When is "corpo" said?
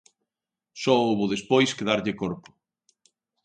2.21-2.49